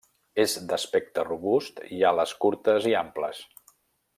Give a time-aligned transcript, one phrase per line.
[0.43, 3.47] És d'aspecte robust i ales curtes i amples.